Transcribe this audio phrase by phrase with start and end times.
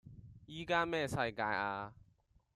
[0.47, 1.93] 依家咩世界呀?